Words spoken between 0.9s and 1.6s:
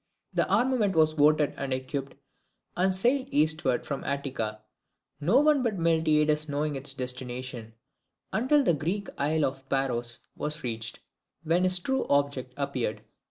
was voted